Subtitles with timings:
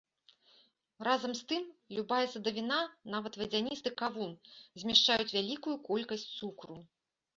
[1.07, 1.63] Разам з тым,
[1.97, 2.79] любая садавіна,
[3.17, 4.31] нават вадзяністы кавун,
[4.85, 6.75] змяшчаюць вялікую колькасць цукру.